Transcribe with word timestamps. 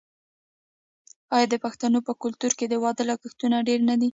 آیا 1.35 1.47
د 1.49 1.55
پښتنو 1.65 1.99
په 2.07 2.13
کلتور 2.21 2.51
کې 2.59 2.65
د 2.69 2.73
واده 2.83 3.03
لګښتونه 3.09 3.55
ډیر 3.67 3.79
نه 3.89 3.93
وي؟ 3.99 4.09